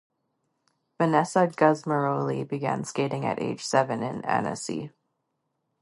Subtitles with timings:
[0.97, 4.91] Vanessa Gusmeroli began skating at age seven in Annecy.